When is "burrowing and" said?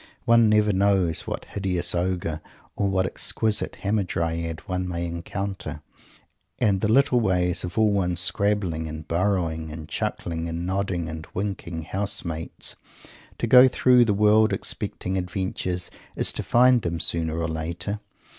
9.07-9.87